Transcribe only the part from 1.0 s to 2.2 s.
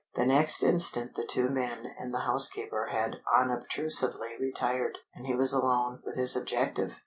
the two men and